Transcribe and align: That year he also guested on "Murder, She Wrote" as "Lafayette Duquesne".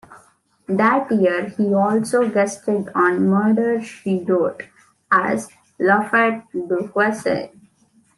That 0.65 1.11
year 1.11 1.49
he 1.49 1.75
also 1.75 2.27
guested 2.27 2.89
on 2.95 3.27
"Murder, 3.29 3.83
She 3.83 4.23
Wrote" 4.23 4.63
as 5.11 5.47
"Lafayette 5.79 6.47
Duquesne". 6.53 7.51